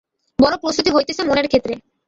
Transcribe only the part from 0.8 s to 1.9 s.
হইতেছে মনের ক্ষেত্রে।